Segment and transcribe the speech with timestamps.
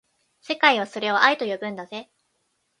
[0.41, 2.09] 世界はそれを愛と呼ぶんだぜ